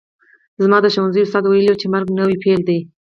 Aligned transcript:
زما 0.63 0.77
د 0.81 0.87
ښوونځي 0.93 1.19
استاد 1.23 1.43
ویلي 1.45 1.69
وو 1.71 1.79
چې 1.81 1.91
مرګ 1.93 2.07
نوی 2.19 2.35
پیل 2.43 2.61
دی 2.69 2.79